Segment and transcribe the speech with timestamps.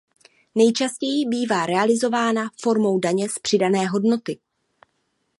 [0.55, 4.39] Nejčastěji bývá realizována formou daně z přidané hodnoty.